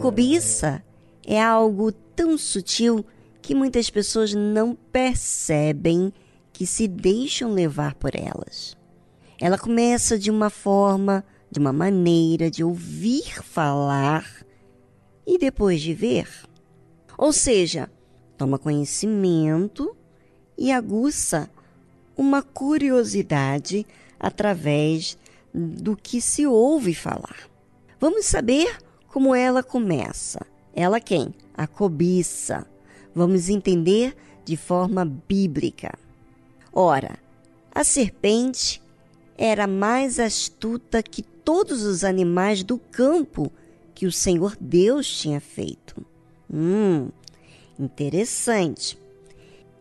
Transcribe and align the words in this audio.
cobiça 0.00 0.82
é 1.26 1.40
algo 1.42 1.92
tão 1.92 2.38
sutil 2.38 3.04
que 3.42 3.54
muitas 3.54 3.90
pessoas 3.90 4.32
não 4.32 4.74
percebem 4.74 6.10
que 6.54 6.66
se 6.66 6.88
deixam 6.88 7.52
levar 7.52 7.94
por 7.94 8.14
elas. 8.14 8.76
Ela 9.38 9.58
começa 9.58 10.18
de 10.18 10.30
uma 10.30 10.48
forma, 10.48 11.22
de 11.50 11.60
uma 11.60 11.72
maneira 11.72 12.50
de 12.50 12.64
ouvir 12.64 13.42
falar 13.42 14.26
e 15.26 15.36
depois 15.36 15.82
de 15.82 15.92
ver. 15.92 16.28
Ou 17.18 17.30
seja, 17.30 17.90
toma 18.38 18.58
conhecimento 18.58 19.94
e 20.56 20.72
aguça 20.72 21.50
uma 22.16 22.42
curiosidade 22.42 23.86
através 24.18 25.18
do 25.52 25.94
que 25.94 26.22
se 26.22 26.46
ouve 26.46 26.94
falar. 26.94 27.50
Vamos 27.98 28.24
saber 28.24 28.78
como 29.10 29.34
ela 29.34 29.62
começa. 29.62 30.40
Ela 30.74 31.00
quem? 31.00 31.34
A 31.54 31.66
cobiça. 31.66 32.66
Vamos 33.14 33.48
entender 33.48 34.16
de 34.44 34.56
forma 34.56 35.04
bíblica. 35.04 35.92
Ora, 36.72 37.18
a 37.74 37.84
serpente 37.84 38.80
era 39.36 39.66
mais 39.66 40.20
astuta 40.20 41.02
que 41.02 41.22
todos 41.22 41.82
os 41.82 42.04
animais 42.04 42.62
do 42.62 42.78
campo 42.78 43.50
que 43.94 44.06
o 44.06 44.12
Senhor 44.12 44.56
Deus 44.60 45.08
tinha 45.08 45.40
feito. 45.40 46.04
Hum, 46.52 47.08
interessante. 47.78 48.98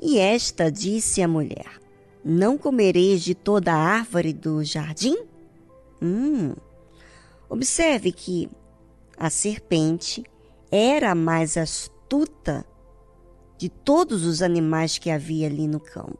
E 0.02 0.18
esta 0.18 0.72
disse 0.72 1.22
à 1.22 1.28
mulher: 1.28 1.80
Não 2.26 2.58
comereis 2.58 3.22
de 3.22 3.36
toda 3.36 3.74
a 3.74 3.78
árvore 3.78 4.34
do 4.34 4.64
jardim? 4.64 5.18
Hum. 6.02 6.54
Observe 7.50 8.12
que 8.12 8.50
a 9.20 9.30
serpente 9.30 10.24
era 10.72 11.12
a 11.12 11.16
mais 11.16 11.58
astuta 11.58 12.66
de 13.58 13.68
todos 13.68 14.24
os 14.24 14.42
animais 14.42 14.98
que 14.98 15.10
havia 15.10 15.48
ali 15.48 15.68
no 15.68 15.82
campo. 15.82 16.18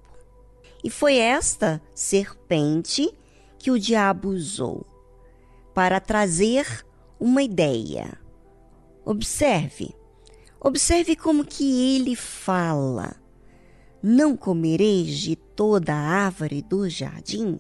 E 0.84 0.90
foi 0.90 1.16
esta 1.16 1.82
serpente 1.96 3.10
que 3.58 3.72
o 3.72 3.80
diabo 3.80 4.28
usou 4.28 4.86
para 5.74 6.02
trazer 6.02 6.86
uma 7.18 7.42
ideia. 7.42 8.20
Observe, 9.06 9.96
observe 10.60 11.16
como 11.16 11.46
que 11.46 11.96
ele 11.96 12.18
fala. 12.18 13.16
Não 14.04 14.36
comereis 14.36 15.18
de 15.18 15.38
toda 15.38 15.94
a 15.94 16.26
árvore 16.26 16.62
do 16.62 16.90
jardim? 16.90 17.60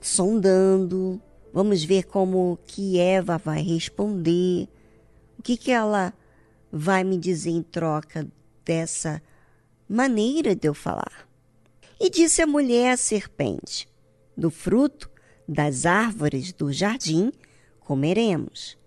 Sondando, 0.00 1.20
vamos 1.52 1.84
ver 1.84 2.04
como 2.04 2.58
que 2.66 2.98
Eva 2.98 3.38
vai 3.38 3.62
responder. 3.62 4.68
O 5.38 5.42
que 5.42 5.56
que 5.56 5.70
ela 5.70 6.14
vai 6.70 7.04
me 7.04 7.18
dizer 7.18 7.50
em 7.50 7.62
troca 7.62 8.26
dessa 8.64 9.22
maneira 9.88 10.54
de 10.54 10.68
eu 10.68 10.74
falar? 10.74 11.28
E 12.00 12.08
disse 12.08 12.42
a 12.42 12.46
mulher 12.46 12.92
à 12.92 12.96
serpente: 12.96 13.88
Do 14.36 14.50
fruto 14.50 15.10
das 15.46 15.84
árvores 15.84 16.52
do 16.52 16.72
jardim 16.72 17.30
comeremos, 17.80 18.78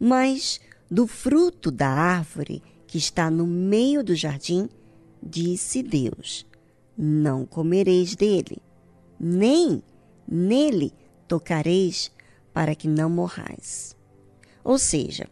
mas 0.00 0.60
do 0.90 1.06
fruto 1.06 1.70
da 1.70 1.88
árvore 1.88 2.62
que 2.86 2.98
está 2.98 3.30
no 3.30 3.46
meio 3.46 4.02
do 4.02 4.14
jardim, 4.14 4.68
disse 5.22 5.82
Deus: 5.82 6.46
Não 6.96 7.44
comereis 7.44 8.14
dele, 8.14 8.58
nem 9.18 9.82
nele 10.26 10.92
tocareis, 11.34 12.12
para 12.52 12.76
que 12.76 12.86
não 12.86 13.10
morrais. 13.10 13.96
Ou 14.62 14.78
seja, 14.78 15.28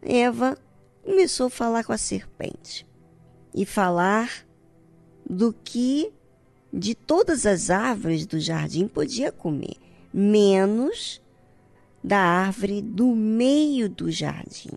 Eva 0.00 0.56
começou 1.02 1.48
a 1.48 1.50
falar 1.50 1.82
com 1.82 1.92
a 1.92 1.98
serpente 1.98 2.86
e 3.52 3.66
falar 3.66 4.46
do 5.28 5.52
que 5.52 6.12
de 6.72 6.94
todas 6.94 7.46
as 7.46 7.68
árvores 7.68 8.26
do 8.26 8.38
jardim 8.38 8.86
podia 8.86 9.32
comer, 9.32 9.74
menos 10.14 11.20
da 12.02 12.18
árvore 12.18 12.80
do 12.80 13.08
meio 13.08 13.88
do 13.88 14.08
jardim. 14.08 14.70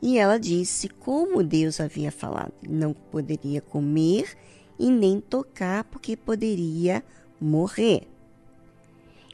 E 0.00 0.16
ela 0.16 0.38
disse 0.38 0.88
como 0.88 1.44
Deus 1.44 1.78
havia 1.78 2.10
falado: 2.10 2.54
não 2.66 2.94
poderia 2.94 3.60
comer 3.60 4.34
e 4.78 4.90
nem 4.90 5.20
tocar, 5.20 5.84
porque 5.84 6.16
poderia 6.16 7.04
morrer. 7.38 8.08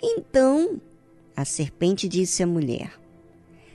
Então 0.09 0.81
a 1.37 1.45
serpente 1.45 2.07
disse 2.07 2.41
à 2.41 2.47
mulher: 2.47 2.97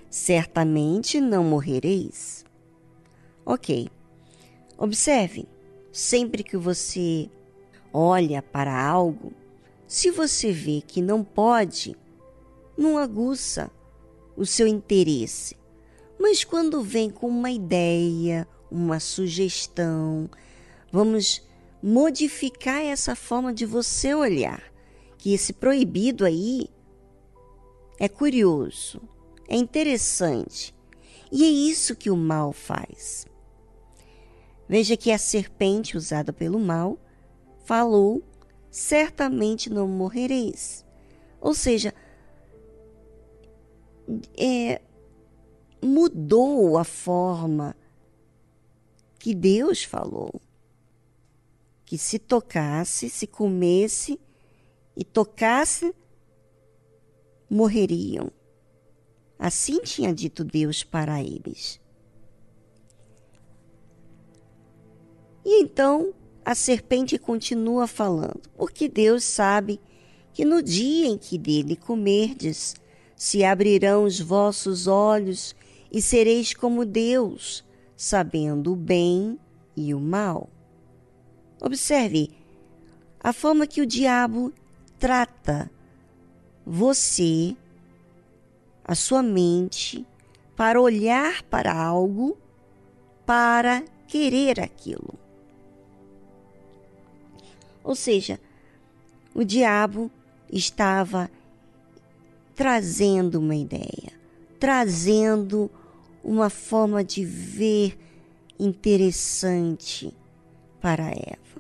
Certamente 0.09 1.19
não 1.19 1.43
morrereis. 1.43 2.45
Ok. 3.45 3.89
Observe, 4.77 5.45
sempre 5.91 6.41
que 6.41 6.55
você 6.55 7.29
olha 7.91 8.41
para 8.41 8.73
algo, 8.81 9.33
se 9.85 10.09
você 10.09 10.53
vê 10.53 10.81
que 10.81 11.01
não 11.01 11.21
pode, 11.21 11.97
não 12.77 12.97
aguça 12.97 13.69
o 14.37 14.45
seu 14.45 14.65
interesse. 14.65 15.57
Mas 16.17 16.45
quando 16.45 16.81
vem 16.81 17.09
com 17.09 17.27
uma 17.27 17.51
ideia, 17.51 18.47
uma 18.71 19.01
sugestão, 19.01 20.29
vamos 20.89 21.45
modificar 21.83 22.81
essa 22.81 23.17
forma 23.17 23.53
de 23.53 23.65
você 23.65 24.15
olhar. 24.15 24.70
Que 25.21 25.35
esse 25.35 25.53
proibido 25.53 26.25
aí 26.25 26.67
é 27.99 28.09
curioso, 28.09 28.99
é 29.47 29.55
interessante. 29.55 30.73
E 31.31 31.43
é 31.43 31.47
isso 31.47 31.95
que 31.95 32.09
o 32.09 32.17
mal 32.17 32.51
faz. 32.51 33.27
Veja 34.67 34.97
que 34.97 35.11
a 35.11 35.19
serpente 35.19 35.95
usada 35.95 36.33
pelo 36.33 36.59
mal 36.59 36.97
falou: 37.65 38.23
certamente 38.71 39.69
não 39.69 39.87
morrereis. 39.87 40.83
Ou 41.39 41.53
seja, 41.53 41.93
é, 44.35 44.81
mudou 45.83 46.79
a 46.79 46.83
forma 46.83 47.75
que 49.19 49.35
Deus 49.35 49.83
falou. 49.83 50.41
Que 51.85 51.95
se 51.95 52.17
tocasse, 52.17 53.07
se 53.07 53.27
comesse 53.27 54.19
e 54.95 55.03
tocasse, 55.03 55.93
morreriam. 57.49 58.31
Assim 59.37 59.81
tinha 59.81 60.13
dito 60.13 60.43
Deus 60.43 60.83
para 60.83 61.21
eles. 61.21 61.79
E 65.43 65.63
então 65.63 66.13
a 66.45 66.53
serpente 66.55 67.17
continua 67.17 67.87
falando, 67.87 68.41
porque 68.55 68.87
Deus 68.87 69.23
sabe 69.23 69.79
que 70.33 70.45
no 70.45 70.61
dia 70.61 71.07
em 71.07 71.17
que 71.17 71.37
dele 71.37 71.75
comerdes, 71.75 72.75
se 73.15 73.43
abrirão 73.43 74.05
os 74.05 74.19
vossos 74.19 74.87
olhos 74.87 75.55
e 75.91 76.01
sereis 76.01 76.53
como 76.53 76.85
Deus, 76.85 77.63
sabendo 77.95 78.73
o 78.73 78.75
bem 78.75 79.37
e 79.75 79.93
o 79.93 79.99
mal. 79.99 80.49
Observe 81.61 82.31
a 83.19 83.31
forma 83.31 83.67
que 83.67 83.81
o 83.81 83.85
diabo 83.85 84.51
trata 85.01 85.69
você, 86.63 87.57
a 88.83 88.93
sua 88.93 89.23
mente, 89.23 90.05
para 90.55 90.79
olhar 90.79 91.41
para 91.41 91.73
algo, 91.73 92.37
para 93.25 93.83
querer 94.07 94.59
aquilo. 94.59 95.15
Ou 97.83 97.95
seja, 97.95 98.39
o 99.33 99.43
diabo 99.43 100.11
estava 100.53 101.31
trazendo 102.53 103.39
uma 103.39 103.55
ideia, 103.55 104.13
trazendo 104.59 105.71
uma 106.23 106.51
forma 106.51 107.03
de 107.03 107.25
ver 107.25 107.97
interessante 108.59 110.13
para 110.79 111.09
Eva. 111.09 111.59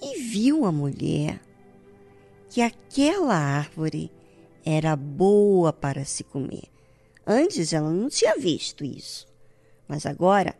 E 0.00 0.20
viu 0.22 0.64
a 0.64 0.72
mulher 0.72 1.38
que 2.50 2.60
aquela 2.60 3.36
árvore 3.36 4.10
era 4.64 4.96
boa 4.96 5.72
para 5.72 6.04
se 6.04 6.24
comer. 6.24 6.64
Antes 7.24 7.72
ela 7.72 7.90
não 7.90 8.08
tinha 8.08 8.36
visto 8.36 8.84
isso, 8.84 9.26
mas 9.86 10.04
agora 10.04 10.56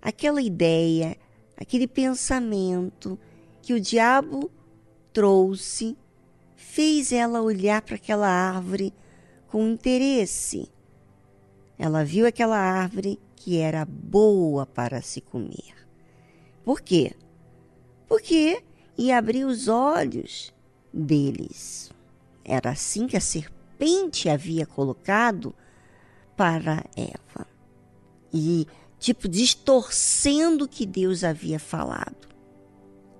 aquela 0.00 0.42
ideia, 0.42 1.16
aquele 1.56 1.88
pensamento 1.88 3.18
que 3.62 3.72
o 3.72 3.80
diabo 3.80 4.50
trouxe 5.10 5.96
fez 6.54 7.12
ela 7.12 7.40
olhar 7.40 7.80
para 7.80 7.94
aquela 7.94 8.28
árvore 8.28 8.92
com 9.48 9.66
interesse. 9.66 10.68
Ela 11.78 12.04
viu 12.04 12.26
aquela 12.26 12.58
árvore 12.58 13.18
que 13.36 13.56
era 13.56 13.86
boa 13.86 14.66
para 14.66 15.00
se 15.00 15.22
comer. 15.22 15.74
Por 16.62 16.82
quê? 16.82 17.14
Porque 18.06 18.62
ia 18.98 19.16
abrir 19.16 19.46
os 19.46 19.66
olhos 19.66 20.52
deles. 20.94 21.90
Era 22.44 22.70
assim 22.70 23.06
que 23.06 23.16
a 23.16 23.20
serpente 23.20 24.28
havia 24.28 24.64
colocado 24.64 25.54
para 26.36 26.84
Eva. 26.96 27.46
E, 28.32 28.66
tipo, 28.98 29.28
distorcendo 29.28 30.64
o 30.64 30.68
que 30.68 30.86
Deus 30.86 31.24
havia 31.24 31.58
falado. 31.58 32.28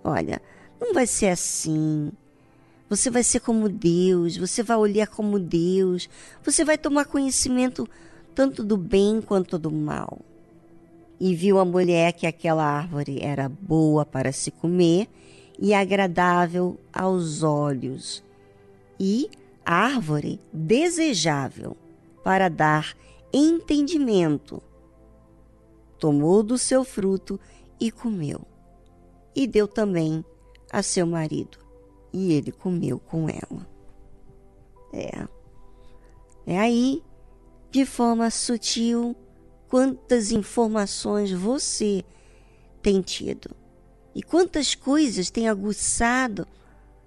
Olha, 0.03 0.41
não 0.81 0.93
vai 0.93 1.07
ser 1.07 1.29
assim. 1.29 2.13
Você 2.89 3.11
vai 3.11 3.23
ser 3.23 3.41
como 3.41 3.69
Deus, 3.69 4.37
você 4.37 4.63
vai 4.63 4.77
olhar 4.77 5.07
como 5.07 5.39
Deus, 5.39 6.09
você 6.43 6.65
vai 6.65 6.77
tomar 6.77 7.07
conhecimento 7.07 7.89
tanto 8.35 8.63
do 8.63 8.77
bem 8.77 9.23
quanto 9.23 9.59
do 9.59 9.71
mal. 9.71 10.21
E 11.19 11.35
viu 11.35 11.59
a 11.59 11.65
mulher 11.65 12.13
que 12.13 12.27
aquela 12.27 12.65
árvore 12.65 13.19
era 13.23 13.49
boa 13.49 14.05
para 14.05 14.33
se 14.33 14.51
comer 14.51 15.09
e 15.59 15.73
agradável 15.73 16.79
aos 16.93 17.43
olhos, 17.43 18.23
e 18.99 19.31
árvore 19.65 20.41
desejável 20.53 21.77
para 22.23 22.49
dar 22.49 22.97
entendimento. 23.33 24.63
Tomou 25.99 26.43
do 26.43 26.59
seu 26.59 26.85
fruto 26.85 27.39
e 27.81 27.91
comeu, 27.91 28.41
e 29.35 29.47
deu 29.47 29.67
também 29.67 30.25
a 30.71 30.83
seu 30.83 31.07
marido, 31.07 31.59
e 32.13 32.33
ele 32.33 32.53
comeu 32.53 32.99
com 32.99 33.29
ela. 33.29 33.67
É. 34.93 35.27
É 36.47 36.59
aí, 36.59 37.03
de 37.71 37.87
forma 37.87 38.31
sutil, 38.31 39.17
quantas 39.69 40.31
informações 40.31 41.33
você 41.33 42.05
tem 42.83 43.01
tido 43.01 43.64
e 44.15 44.23
quantas 44.23 44.75
coisas 44.75 45.31
tem 45.31 45.49
aguçado 45.49 46.47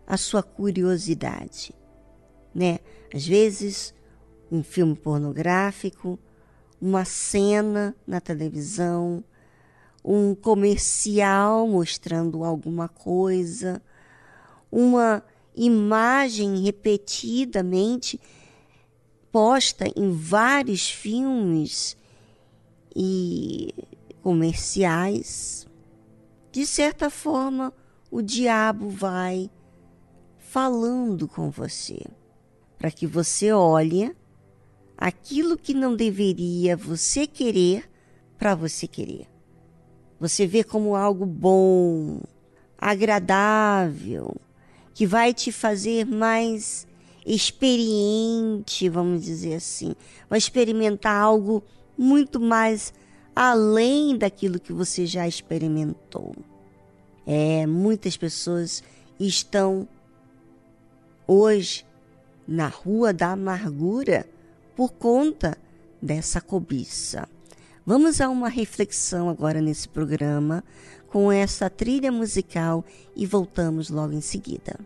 a 0.05 0.17
sua 0.17 0.43
curiosidade, 0.43 1.73
né? 2.53 2.79
Às 3.13 3.25
vezes, 3.25 3.93
um 4.51 4.63
filme 4.63 4.95
pornográfico, 4.95 6.19
uma 6.81 7.05
cena 7.05 7.95
na 8.05 8.19
televisão, 8.19 9.23
um 10.03 10.35
comercial 10.35 11.67
mostrando 11.67 12.43
alguma 12.43 12.87
coisa, 12.87 13.81
uma 14.71 15.23
imagem 15.55 16.63
repetidamente 16.63 18.19
posta 19.31 19.85
em 19.95 20.11
vários 20.11 20.89
filmes 20.89 21.97
e 22.95 23.73
comerciais. 24.21 25.66
De 26.57 26.65
certa 26.65 27.07
forma, 27.11 27.71
o 28.09 28.19
diabo 28.19 28.89
vai 28.89 29.47
falando 30.39 31.27
com 31.27 31.51
você 31.51 32.03
para 32.79 32.89
que 32.89 33.05
você 33.05 33.51
olhe 33.51 34.11
aquilo 34.97 35.55
que 35.55 35.71
não 35.71 35.95
deveria 35.95 36.75
você 36.75 37.27
querer 37.27 37.87
para 38.39 38.55
você 38.55 38.87
querer. 38.87 39.27
Você 40.19 40.47
vê 40.47 40.63
como 40.63 40.95
algo 40.95 41.27
bom, 41.27 42.21
agradável, 42.75 44.35
que 44.95 45.05
vai 45.05 45.35
te 45.35 45.51
fazer 45.51 46.07
mais 46.07 46.87
experiente, 47.23 48.89
vamos 48.89 49.23
dizer 49.23 49.53
assim. 49.53 49.93
Vai 50.27 50.39
experimentar 50.39 51.21
algo 51.21 51.63
muito 51.95 52.39
mais 52.39 52.91
além 53.37 54.17
daquilo 54.17 54.59
que 54.59 54.73
você 54.73 55.05
já 55.05 55.27
experimentou. 55.27 56.33
É, 57.29 57.67
muitas 57.67 58.15
pessoas 58.15 58.81
estão 59.19 59.85
hoje 61.27 61.85
na 62.47 62.69
rua 62.69 63.11
da 63.11 63.33
amargura 63.33 64.25
por 64.73 64.93
conta 64.93 65.57
dessa 66.01 66.39
cobiça. 66.39 67.27
Vamos 67.85 68.21
a 68.21 68.29
uma 68.29 68.47
reflexão 68.47 69.27
agora 69.29 69.59
nesse 69.59 69.89
programa 69.89 70.63
com 71.09 71.29
essa 71.31 71.69
trilha 71.69 72.11
musical 72.11 72.85
e 73.15 73.25
voltamos 73.25 73.89
logo 73.89 74.13
em 74.13 74.21
seguida. 74.21 74.79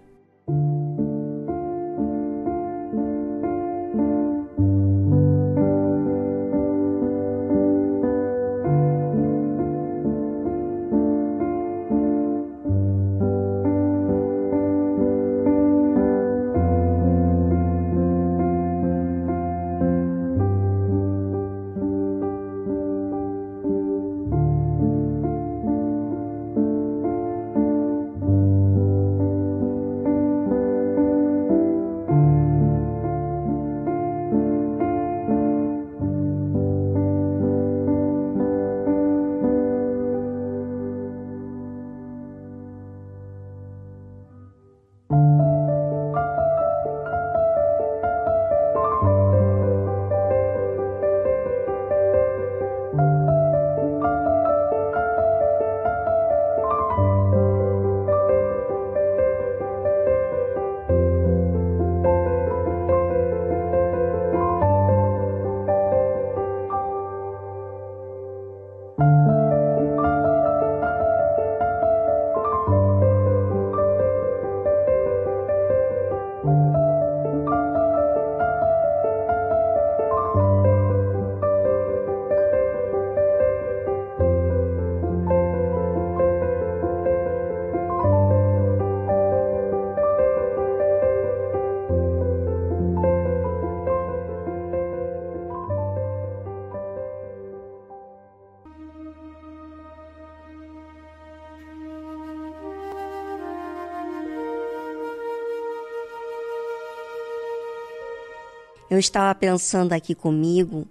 Eu 108.91 108.99
estava 108.99 109.33
pensando 109.33 109.93
aqui 109.93 110.13
comigo, 110.13 110.85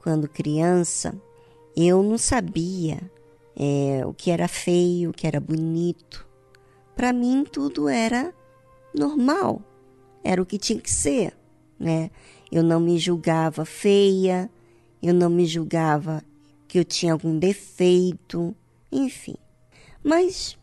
quando 0.00 0.28
criança, 0.28 1.20
eu 1.76 2.00
não 2.00 2.16
sabia 2.16 3.00
é, 3.56 4.06
o 4.06 4.14
que 4.14 4.30
era 4.30 4.46
feio, 4.46 5.10
o 5.10 5.12
que 5.12 5.26
era 5.26 5.40
bonito. 5.40 6.28
Para 6.94 7.12
mim, 7.12 7.42
tudo 7.42 7.88
era 7.88 8.32
normal, 8.94 9.60
era 10.22 10.40
o 10.40 10.46
que 10.46 10.58
tinha 10.58 10.80
que 10.80 10.92
ser, 10.92 11.36
né? 11.76 12.12
Eu 12.52 12.62
não 12.62 12.78
me 12.78 12.96
julgava 13.00 13.64
feia, 13.64 14.48
eu 15.02 15.12
não 15.12 15.28
me 15.28 15.44
julgava 15.44 16.22
que 16.68 16.78
eu 16.78 16.84
tinha 16.84 17.12
algum 17.12 17.36
defeito, 17.36 18.54
enfim. 18.92 19.34
Mas 20.04 20.56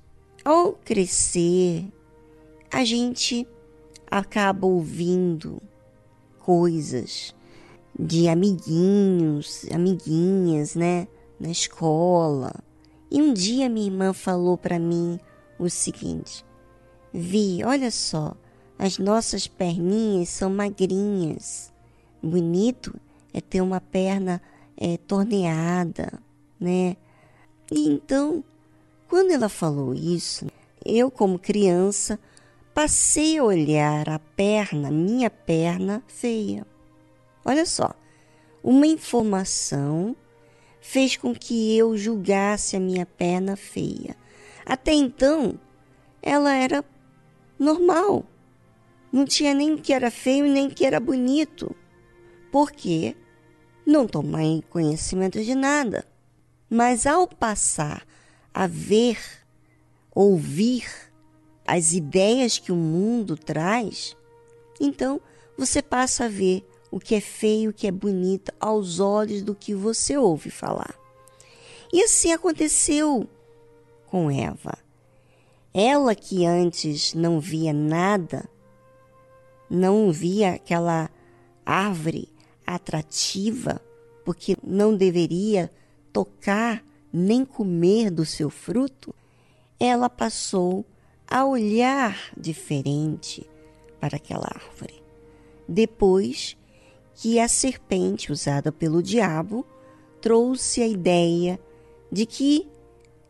ao 0.46 0.72
crescer, 0.72 1.84
a 2.72 2.86
gente 2.86 3.46
acaba 4.10 4.66
ouvindo 4.66 5.62
coisas 6.48 7.36
de 8.00 8.30
amiguinhos, 8.30 9.66
amiguinhas, 9.70 10.76
né, 10.76 11.06
na 11.38 11.50
escola. 11.50 12.54
E 13.12 13.22
um 13.22 13.34
dia 13.34 13.68
minha 13.68 13.88
irmã 13.88 14.14
falou 14.14 14.58
para 14.58 14.80
mim 14.80 15.20
o 15.60 15.70
seguinte: 15.70 16.46
Vi, 17.14 17.66
olha 17.66 17.92
só, 17.92 18.34
as 18.80 18.98
nossas 18.98 19.46
perninhas 19.46 20.30
são 20.30 20.50
magrinhas. 20.50 21.74
Bonito 22.24 22.96
é 23.34 23.42
ter 23.42 23.60
uma 23.60 23.82
perna 23.82 24.42
é, 24.78 24.96
torneada, 24.96 26.14
né? 26.58 26.96
E 27.70 27.90
então, 27.90 28.42
quando 29.10 29.32
ela 29.32 29.50
falou 29.50 29.94
isso, 29.94 30.46
eu, 30.86 31.12
como 31.12 31.38
criança, 31.38 32.18
passei 32.78 33.40
a 33.40 33.44
olhar 33.44 34.08
a 34.08 34.20
perna, 34.20 34.92
minha 34.92 35.32
perna 35.32 36.04
feia. 36.08 36.64
Olha 37.44 37.66
só, 37.66 37.92
uma 38.64 38.86
informação 38.86 40.16
fez 40.80 41.18
com 41.18 41.34
que 41.34 41.76
eu 41.76 41.98
julgasse 41.98 42.76
a 42.76 42.80
minha 42.80 43.04
perna 43.04 43.56
feia. 43.56 44.16
Até 44.64 44.94
então, 44.94 45.60
ela 46.22 46.54
era 46.54 46.86
normal. 47.58 48.24
Não 49.12 49.26
tinha 49.26 49.56
nem 49.56 49.76
que 49.76 49.92
era 49.92 50.12
feio 50.12 50.46
nem 50.46 50.70
que 50.70 50.86
era 50.86 51.00
bonito. 51.00 51.76
Porque 52.52 53.16
não 53.88 54.06
tomei 54.06 54.64
conhecimento 54.70 55.44
de 55.44 55.56
nada. 55.56 56.06
Mas 56.70 57.08
ao 57.08 57.28
passar 57.28 58.06
a 58.54 58.68
ver, 58.68 59.18
ouvir 60.14 61.07
as 61.68 61.92
ideias 61.92 62.58
que 62.58 62.72
o 62.72 62.76
mundo 62.76 63.36
traz, 63.36 64.16
então 64.80 65.20
você 65.58 65.82
passa 65.82 66.26
a 66.26 66.30
ver 66.30 66.66
o 66.90 66.98
que 67.00 67.14
é 67.14 67.22
feio, 67.22 67.72
o 67.72 67.74
que 67.74 67.86
é 67.86 67.92
bonito 67.92 68.54
aos 68.58 69.02
olhos 69.02 69.42
do 69.42 69.54
que 69.54 69.76
você 69.76 70.18
ouve 70.18 70.50
falar. 70.50 70.98
E 71.92 72.02
assim 72.02 72.32
aconteceu 72.32 73.28
com 74.08 74.32
Eva. 74.32 74.78
Ela 75.74 76.16
que 76.16 76.46
antes 76.46 77.14
não 77.14 77.40
via 77.40 77.74
nada, 77.74 78.50
não 79.70 80.12
via 80.12 80.54
aquela 80.54 81.10
árvore 81.66 82.30
atrativa, 82.66 83.82
porque 84.24 84.56
não 84.64 84.96
deveria 84.96 85.72
tocar 86.14 86.84
nem 87.12 87.46
comer 87.46 88.10
do 88.10 88.26
seu 88.26 88.50
fruto, 88.50 89.14
ela 89.80 90.10
passou 90.10 90.86
a 91.28 91.46
olhar 91.46 92.32
diferente 92.38 93.48
para 94.00 94.16
aquela 94.16 94.48
árvore. 94.48 95.02
Depois 95.68 96.58
que 97.14 97.40
a 97.40 97.48
serpente 97.48 98.32
usada 98.32 98.72
pelo 98.72 99.04
diabo 99.04 99.66
trouxe 100.22 100.82
a 100.82 100.88
ideia 100.88 101.60
de 102.12 102.26
que 102.26 102.68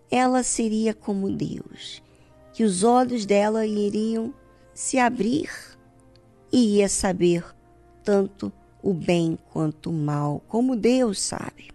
ela 0.10 0.44
seria 0.44 0.94
como 0.94 1.32
Deus, 1.32 2.02
que 2.54 2.64
os 2.64 2.84
olhos 2.84 3.26
dela 3.26 3.66
iriam 3.66 4.34
se 4.74 5.00
abrir 5.00 5.50
e 6.52 6.78
ia 6.78 6.88
saber 6.88 7.44
tanto 8.04 8.52
o 8.82 8.94
bem 8.94 9.38
quanto 9.52 9.90
o 9.90 9.94
mal, 9.94 10.42
como 10.48 10.76
Deus 10.76 11.20
sabe. 11.20 11.70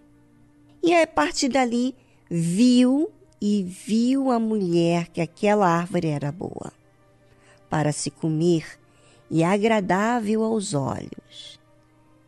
E 0.83 0.95
a 0.95 1.07
partir 1.07 1.49
dali 1.49 1.95
viu 2.31 3.11
e 3.45 3.65
viu 3.65 4.31
a 4.31 4.39
mulher 4.39 5.09
que 5.09 5.21
aquela 5.21 5.67
árvore 5.67 6.07
era 6.07 6.31
boa 6.31 6.73
para 7.69 7.91
se 7.91 8.09
comer 8.09 8.79
e 9.29 9.43
agradável 9.43 10.45
aos 10.45 10.75
olhos. 10.75 11.59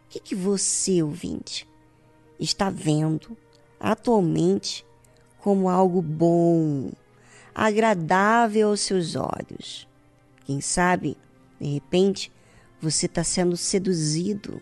O 0.05 0.09
que, 0.09 0.19
que 0.19 0.35
você, 0.35 1.05
ouvinte, 1.05 1.69
está 2.41 2.69
vendo 2.69 3.37
atualmente 3.79 4.85
como 5.39 5.69
algo 5.69 6.03
bom, 6.03 6.91
agradável 7.55 8.71
aos 8.71 8.81
seus 8.81 9.15
olhos? 9.15 9.87
Quem 10.45 10.61
sabe, 10.61 11.17
de 11.61 11.75
repente, 11.75 12.33
você 12.81 13.07
está 13.07 13.23
sendo 13.23 13.57
seduzido 13.57 14.61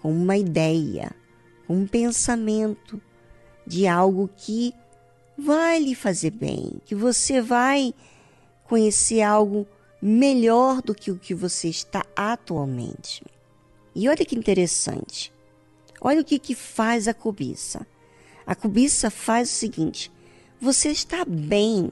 com 0.00 0.12
uma 0.12 0.36
ideia, 0.36 1.10
um 1.68 1.84
pensamento 1.84 3.02
de 3.66 3.88
algo 3.88 4.30
que 4.36 4.72
vai 5.40 5.78
lhe 5.78 5.94
fazer 5.94 6.30
bem, 6.30 6.80
que 6.84 6.94
você 6.94 7.40
vai 7.40 7.94
conhecer 8.64 9.22
algo 9.22 9.66
melhor 10.00 10.80
do 10.80 10.94
que 10.94 11.10
o 11.10 11.18
que 11.18 11.34
você 11.34 11.68
está 11.68 12.04
atualmente. 12.14 13.24
E 13.94 14.08
olha 14.08 14.24
que 14.24 14.36
interessante. 14.36 15.32
Olha 16.00 16.20
o 16.20 16.24
que, 16.24 16.38
que 16.38 16.54
faz 16.54 17.08
a 17.08 17.14
cobiça. 17.14 17.86
A 18.46 18.54
cobiça 18.54 19.10
faz 19.10 19.50
o 19.50 19.52
seguinte: 19.52 20.10
você 20.60 20.90
está 20.90 21.24
bem, 21.24 21.90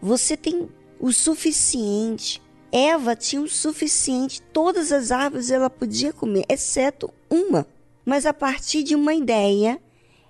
você 0.00 0.36
tem 0.36 0.68
o 1.00 1.12
suficiente. 1.12 2.42
Eva 2.70 3.14
tinha 3.14 3.40
o 3.40 3.48
suficiente, 3.48 4.42
todas 4.42 4.90
as 4.90 5.12
árvores 5.12 5.48
ela 5.50 5.70
podia 5.70 6.12
comer, 6.12 6.44
exceto 6.48 7.08
uma. 7.30 7.64
Mas 8.04 8.26
a 8.26 8.34
partir 8.34 8.82
de 8.82 8.96
uma 8.96 9.14
ideia, 9.14 9.80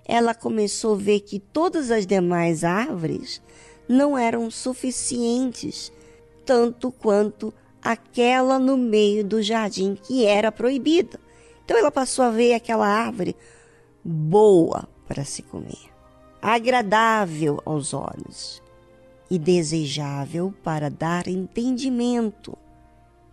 ela 0.05 0.35
começou 0.35 0.93
a 0.93 0.99
ver 0.99 1.21
que 1.21 1.39
todas 1.39 1.89
as 1.89 2.05
demais 2.05 2.63
árvores 2.63 3.41
não 3.89 4.17
eram 4.17 4.49
suficientes 4.51 5.91
tanto 6.45 6.91
quanto 6.91 7.53
aquela 7.81 8.59
no 8.59 8.77
meio 8.77 9.23
do 9.23 9.41
jardim 9.41 9.95
que 9.95 10.25
era 10.25 10.51
proibida. 10.51 11.19
Então 11.63 11.77
ela 11.77 11.91
passou 11.91 12.23
a 12.25 12.29
ver 12.29 12.53
aquela 12.53 12.87
árvore 12.87 13.35
boa 14.03 14.87
para 15.07 15.25
se 15.25 15.41
comer, 15.41 15.91
agradável 16.41 17.59
aos 17.65 17.93
olhos 17.93 18.61
e 19.29 19.39
desejável 19.39 20.53
para 20.63 20.89
dar 20.89 21.27
entendimento. 21.27 22.55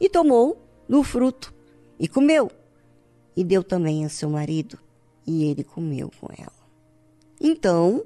E 0.01 0.09
tomou 0.09 0.59
do 0.89 1.03
fruto 1.03 1.55
e 1.99 2.09
comeu, 2.09 2.51
e 3.37 3.45
deu 3.45 3.63
também 3.63 4.05
a 4.05 4.09
seu 4.09 4.29
marido, 4.29 4.79
e 5.27 5.45
ele 5.45 5.63
comeu 5.63 6.11
com 6.21 6.29
ela. 6.37 6.62
Então 7.45 8.05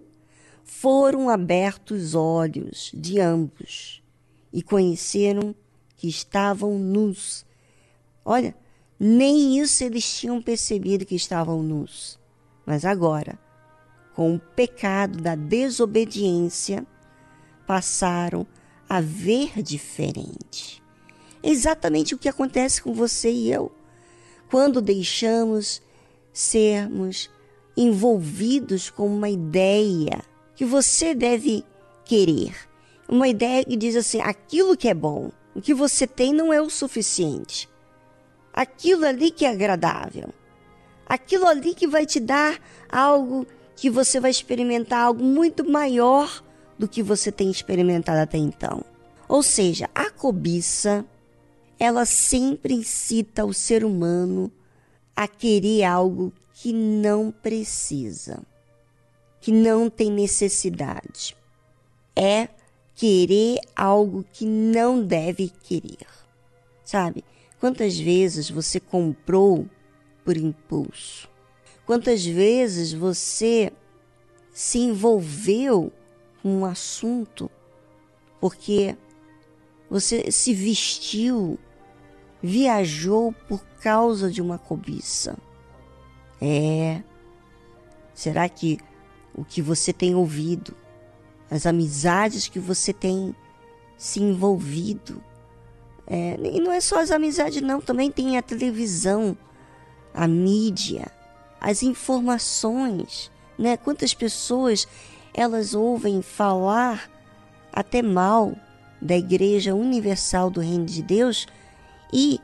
foram 0.64 1.28
abertos 1.28 2.09
os 2.09 2.14
olhos 2.14 2.90
de 2.95 3.21
ambos 3.21 4.02
e 4.50 4.62
conheceram 4.62 5.55
que 5.95 6.09
estavam 6.09 6.78
nus. 6.78 7.45
Olha, 8.25 8.57
nem 8.99 9.61
isso 9.61 9.85
eles 9.85 10.19
tinham 10.19 10.40
percebido 10.40 11.05
que 11.05 11.14
estavam 11.14 11.62
nus. 11.62 12.19
Mas 12.64 12.87
agora, 12.87 13.38
com 14.14 14.35
o 14.35 14.40
pecado 14.40 15.21
da 15.21 15.35
desobediência, 15.35 16.87
passaram 17.66 18.47
a 18.88 19.02
ver 19.02 19.62
diferente. 19.62 20.83
Exatamente 21.43 22.14
o 22.14 22.19
que 22.19 22.28
acontece 22.28 22.81
com 22.81 22.95
você 22.95 23.31
e 23.31 23.52
eu 23.52 23.71
quando 24.50 24.81
deixamos 24.81 25.83
sermos 26.33 27.31
envolvidos 27.76 28.90
com 28.90 29.06
uma 29.06 29.28
ideia 29.28 30.23
que 30.54 30.64
você 30.64 31.14
deve 31.14 31.64
querer 32.04 32.54
uma 33.09 33.28
ideia 33.28 33.64
que 33.64 33.76
diz 33.76 33.97
assim: 33.97 34.21
aquilo 34.21 34.76
que 34.76 34.88
é 34.88 34.95
bom, 34.95 35.30
o 35.54 35.61
que 35.61 35.75
você 35.75 36.06
tem 36.06 36.33
não 36.33 36.52
é 36.52 36.61
o 36.61 36.71
suficiente. 36.71 37.68
Aquilo 38.52 39.04
ali 39.06 39.30
que 39.30 39.45
é 39.45 39.50
agradável. 39.50 40.30
Aquilo 41.06 41.47
ali 41.47 41.75
que 41.75 41.87
vai 41.87 42.04
te 42.04 42.18
dar 42.18 42.59
algo 42.90 43.47
que 43.76 43.90
você 43.90 44.18
vai 44.18 44.30
experimentar 44.30 45.00
algo 45.00 45.23
muito 45.23 45.68
maior 45.68 46.42
do 46.78 46.88
que 46.88 47.02
você 47.02 47.30
tem 47.30 47.50
experimentado 47.50 48.18
até 48.18 48.38
então. 48.38 48.83
Ou 49.28 49.42
seja, 49.42 49.88
a 49.95 50.11
cobiça, 50.11 51.04
ela 51.78 52.04
sempre 52.04 52.75
incita 52.75 53.45
o 53.45 53.52
ser 53.52 53.85
humano 53.85 54.50
a 55.14 55.28
querer 55.28 55.85
algo 55.85 56.33
que 56.58 56.72
não 56.72 57.30
precisa, 57.30 58.42
que 59.42 59.52
não 59.52 59.90
tem 59.90 60.10
necessidade. 60.10 61.36
É 62.16 62.48
querer 62.94 63.60
algo 63.76 64.25
que 64.32 64.46
não 64.46 65.04
deve 65.04 65.50
querer. 65.50 66.06
Sabe? 66.82 67.22
Quantas 67.60 67.98
vezes 67.98 68.48
você 68.48 68.80
comprou 68.80 69.68
por 70.25 70.34
impulso? 70.34 71.28
Quantas 71.84 72.25
vezes 72.25 72.90
você 72.90 73.70
se 74.50 74.78
envolveu 74.78 75.92
com 76.42 76.60
um 76.60 76.64
assunto 76.64 77.50
porque 78.40 78.96
você 79.90 80.30
se 80.32 80.54
vestiu, 80.54 81.58
viajou 82.42 83.34
por 83.46 83.62
causa 83.82 84.30
de 84.30 84.40
uma 84.40 84.58
cobiça? 84.58 85.36
É. 86.40 87.02
Será 88.14 88.49
que 88.49 88.78
o 89.35 89.45
que 89.45 89.61
você 89.61 89.93
tem 89.93 90.14
ouvido 90.14 90.75
as 91.50 91.66
amizades 91.66 92.49
que 92.49 92.59
você 92.59 92.93
tem 92.93 93.35
se 93.97 94.21
envolvido. 94.21 95.23
É, 96.07 96.37
e 96.43 96.61
não 96.61 96.73
é 96.73 96.81
só 96.81 97.00
as 97.00 97.11
amizades, 97.11 97.62
não, 97.62 97.81
também 97.81 98.11
tem 98.11 98.37
a 98.37 98.43
televisão, 98.43 99.37
a 100.14 100.26
mídia, 100.26 101.11
as 101.61 101.83
informações, 101.83 103.31
né? 103.59 103.76
Quantas 103.76 104.14
pessoas 104.14 104.87
elas 105.35 105.75
ouvem 105.75 106.23
falar 106.23 107.11
até 107.73 108.02
mal 108.02 108.55
da 109.00 109.16
Igreja 109.16 109.75
Universal 109.75 110.49
do 110.49 110.61
Reino 110.61 110.87
de 110.87 111.02
Deus 111.02 111.47
e 112.12 112.40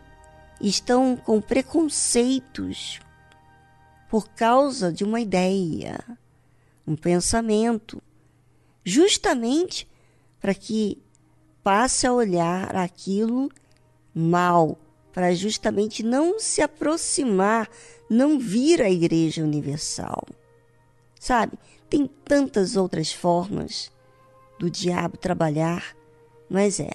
estão 0.61 1.17
com 1.17 1.41
preconceitos 1.41 3.01
por 4.13 4.29
causa 4.29 4.93
de 4.93 5.05
uma 5.05 5.23
ideia, 5.23 5.99
um 6.87 6.95
pensamento 6.95 8.03
justamente 8.85 9.89
para 10.39 10.55
que 10.55 11.03
passe 11.65 12.07
a 12.07 12.13
olhar 12.13 12.77
aquilo 12.77 13.49
mal, 14.15 14.79
para 15.15 15.35
justamente 15.35 16.03
não 16.03 16.39
se 16.39 16.61
aproximar, 16.61 17.71
não 18.11 18.39
vir 18.39 18.83
à 18.83 18.91
Igreja 18.91 19.43
Universal. 19.43 20.27
Sabe? 21.19 21.59
Tem 21.89 22.07
tantas 22.07 22.77
outras 22.77 23.11
formas 23.11 23.91
do 24.59 24.69
diabo 24.69 25.17
trabalhar, 25.17 25.97
mas 26.51 26.81
é, 26.81 26.91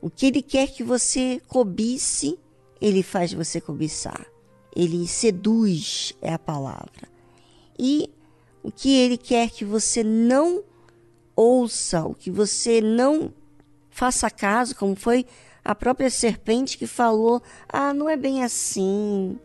o 0.00 0.08
que 0.08 0.26
ele 0.26 0.40
quer 0.40 0.68
que 0.68 0.84
você 0.84 1.42
cobice, 1.48 2.38
ele 2.80 3.02
faz 3.02 3.32
você 3.32 3.60
cobiçar. 3.60 4.31
Ele 4.74 5.06
seduz, 5.06 6.14
é 6.22 6.32
a 6.32 6.38
palavra. 6.38 7.08
E 7.78 8.10
o 8.62 8.70
que 8.70 8.96
ele 8.96 9.18
quer 9.18 9.50
que 9.50 9.64
você 9.64 10.02
não 10.02 10.62
ouça, 11.36 12.04
o 12.04 12.14
que 12.14 12.30
você 12.30 12.80
não 12.80 13.32
faça 13.90 14.30
caso, 14.30 14.74
como 14.76 14.94
foi 14.94 15.26
a 15.64 15.74
própria 15.74 16.10
serpente 16.10 16.78
que 16.78 16.86
falou: 16.86 17.42
ah, 17.68 17.92
não 17.92 18.08
é 18.08 18.16
bem 18.16 18.42
assim. 18.42 19.38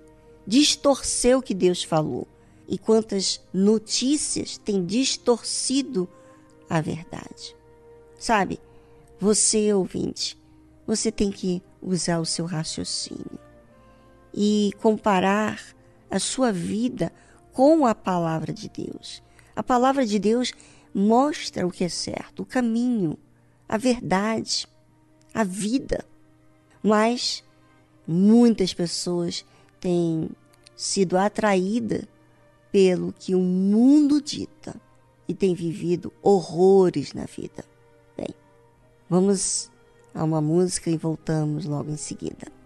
Distorceu 0.46 1.40
o 1.40 1.42
que 1.42 1.54
Deus 1.54 1.84
falou. 1.84 2.28
E 2.68 2.78
quantas 2.78 3.42
notícias 3.54 4.58
têm 4.58 4.86
distorcido 4.86 6.08
a 6.70 6.82
verdade. 6.82 7.56
Sabe, 8.20 8.60
você 9.20 9.74
ouvinte, 9.74 10.38
você 10.86 11.12
tem 11.12 11.32
que 11.32 11.62
usar 11.82 12.20
o 12.20 12.26
seu 12.26 12.46
raciocínio 12.46 13.47
e 14.40 14.72
comparar 14.80 15.60
a 16.12 16.20
sua 16.20 16.52
vida 16.54 17.12
com 17.52 17.88
a 17.88 17.96
palavra 17.96 18.54
de 18.54 18.70
Deus. 18.70 19.24
A 19.56 19.64
palavra 19.64 20.06
de 20.06 20.20
Deus 20.20 20.54
mostra 20.94 21.66
o 21.66 21.72
que 21.72 21.84
é 21.84 21.90
certo, 21.90 22.44
o 22.44 22.46
caminho, 22.46 23.18
a 23.68 23.78
verdade 23.78 24.68
a 25.38 25.44
vida. 25.44 26.04
Mas 26.82 27.44
muitas 28.08 28.74
pessoas 28.74 29.46
têm 29.80 30.30
sido 30.76 31.16
atraídas 31.16 32.08
pelo 32.72 33.14
que 33.14 33.36
o 33.36 33.40
mundo 33.40 34.20
dita 34.20 34.76
e 35.28 35.34
têm 35.34 35.54
vivido 35.54 36.12
horrores 36.24 37.14
na 37.14 37.26
vida. 37.26 37.64
Bem, 38.16 38.30
vamos 39.10 39.72
a 40.14 40.24
uma 40.24 40.42
música 40.42 40.90
e 40.90 40.98
voltamos 40.98 41.66
logo 41.66 41.92
em 41.92 41.98
seguida. 41.98 42.57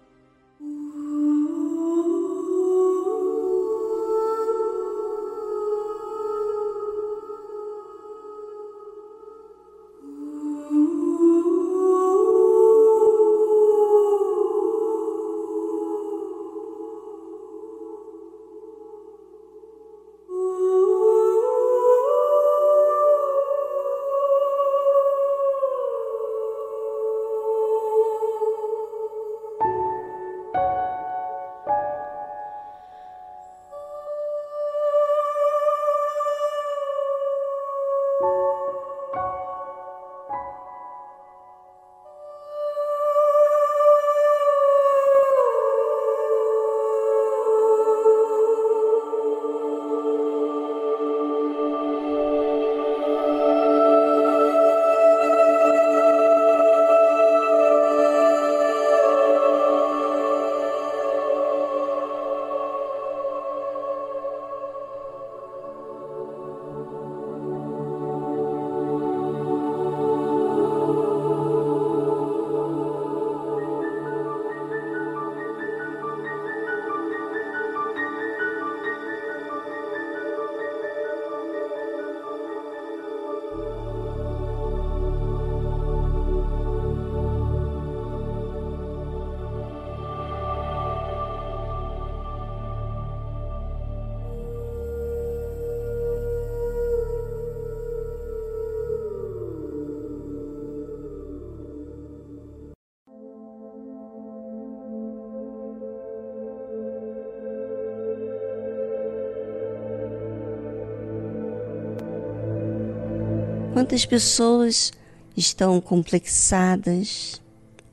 Quantas 113.82 114.06
pessoas 114.06 114.92
estão 115.36 115.80
complexadas 115.80 117.42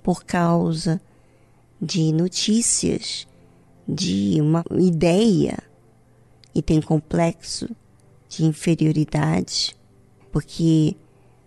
por 0.04 0.23
causa 0.23 1.02
de 1.82 2.13
notícias, 2.13 3.28
de 3.88 4.39
uma 4.39 4.63
ideia 4.80 5.58
e 6.54 6.62
tem 6.62 6.80
complexo 6.80 7.67
de 8.30 8.45
inferioridade, 8.45 9.75
porque 10.32 10.95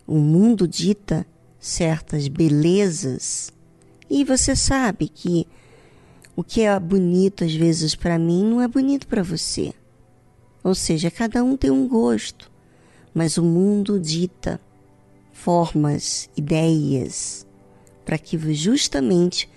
o 0.09 0.19
mundo 0.19 0.67
dita 0.67 1.25
certas 1.61 2.27
belezas 2.27 3.53
e 4.11 4.25
você 4.25 4.57
sabe 4.57 5.09
que 5.09 5.47
o 6.35 6.43
que 6.43 6.63
é 6.63 6.81
bonito 6.81 7.45
às 7.45 7.55
vezes 7.55 7.95
para 7.95 8.19
mim 8.19 8.45
não 8.45 8.61
é 8.61 8.67
bonito 8.67 9.07
para 9.07 9.23
você. 9.23 9.73
Ou 10.65 10.75
seja, 10.75 11.13
cada 11.13 11.45
um 11.45 11.57
tem 11.57 11.71
um 11.71 11.87
gosto 11.87 12.52
mas 13.15 13.37
o 13.37 13.43
mundo 13.43 14.01
dita 14.01 14.61
formas, 15.33 16.29
ideias, 16.37 17.47
para 18.05 18.19
que 18.19 18.37
justamente 18.55 19.49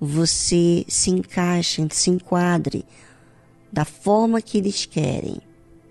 você 0.00 0.84
se 0.88 1.10
encaixe, 1.10 1.86
se 1.90 2.10
enquadre 2.10 2.84
da 3.72 3.84
forma 3.84 4.40
que 4.40 4.58
eles 4.58 4.86
querem. 4.86 5.40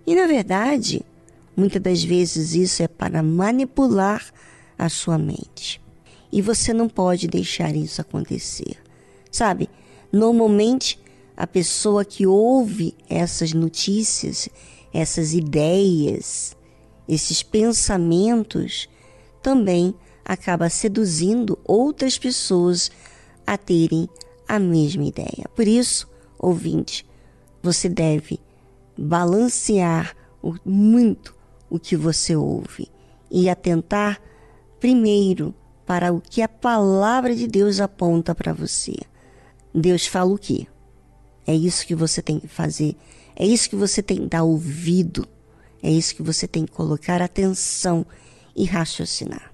E 0.05 0.15
na 0.15 0.25
verdade, 0.25 1.01
muitas 1.55 1.81
das 1.81 2.03
vezes 2.03 2.53
isso 2.53 2.83
é 2.83 2.88
para 2.88 3.23
manipular 3.23 4.23
a 4.77 4.89
sua 4.89 5.17
mente. 5.17 5.81
E 6.31 6.41
você 6.41 6.73
não 6.73 6.89
pode 6.89 7.27
deixar 7.27 7.75
isso 7.75 8.01
acontecer. 8.01 8.77
Sabe, 9.31 9.69
normalmente 10.12 10.99
a 11.36 11.47
pessoa 11.47 12.05
que 12.05 12.25
ouve 12.25 12.95
essas 13.09 13.53
notícias, 13.53 14.49
essas 14.93 15.33
ideias, 15.33 16.55
esses 17.07 17.43
pensamentos 17.43 18.89
também 19.41 19.93
acaba 20.23 20.69
seduzindo 20.69 21.59
outras 21.65 22.17
pessoas 22.17 22.89
a 23.45 23.57
terem 23.57 24.07
a 24.47 24.57
mesma 24.59 25.03
ideia. 25.03 25.49
Por 25.55 25.67
isso, 25.67 26.09
ouvinte, 26.39 27.05
você 27.61 27.89
deve 27.89 28.39
balancear 28.97 30.15
muito 30.65 31.35
o 31.69 31.79
que 31.79 31.95
você 31.95 32.35
ouve 32.35 32.89
e 33.29 33.49
atentar 33.49 34.21
primeiro 34.79 35.53
para 35.85 36.13
o 36.13 36.21
que 36.21 36.41
a 36.41 36.47
palavra 36.47 37.35
de 37.35 37.47
Deus 37.47 37.79
aponta 37.79 38.33
para 38.35 38.53
você. 38.53 38.95
Deus 39.73 40.05
fala 40.05 40.31
o 40.31 40.37
quê? 40.37 40.67
É 41.45 41.53
isso 41.53 41.85
que 41.85 41.95
você 41.95 42.21
tem 42.21 42.39
que 42.39 42.47
fazer. 42.47 42.95
É 43.35 43.45
isso 43.45 43.69
que 43.69 43.75
você 43.75 44.01
tem 44.01 44.17
que 44.17 44.27
dar 44.27 44.43
ouvido. 44.43 45.27
É 45.84 45.91
isso 45.91 46.15
que 46.15 46.24
você 46.24 46.48
tem 46.48 46.65
que 46.65 46.72
colocar 46.72 47.22
atenção 47.22 48.06
e 48.56 48.63
raciocinar. 48.63 49.52